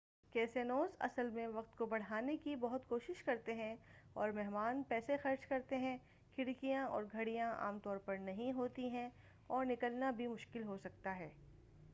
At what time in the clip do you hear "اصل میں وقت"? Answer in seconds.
0.99-1.77